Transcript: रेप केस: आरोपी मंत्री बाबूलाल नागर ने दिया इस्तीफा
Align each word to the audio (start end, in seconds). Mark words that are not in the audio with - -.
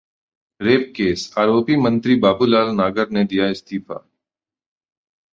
रेप 0.59 0.85
केस: 0.95 1.25
आरोपी 1.37 1.75
मंत्री 1.77 2.15
बाबूलाल 2.19 2.71
नागर 2.75 3.09
ने 3.09 3.23
दिया 3.25 3.49
इस्तीफा 3.49 3.99